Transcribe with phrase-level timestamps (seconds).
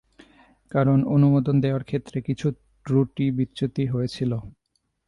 [0.71, 2.47] কারণ অনুমোদন দেওয়ার ক্ষেত্রে কিছু
[2.85, 4.31] ত্রুটি বিচ্যুতি হয়েছিল।